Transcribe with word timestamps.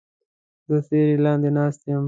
زه 0.67 0.77
سیوری 0.87 1.15
لاندې 1.25 1.49
ناست 1.57 1.81
یم 1.89 1.99